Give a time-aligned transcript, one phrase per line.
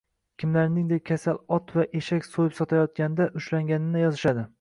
[0.43, 4.47] kimlarningdir kasal ot va eshak so'yib sotilayotganda ushlanganini yozishadi.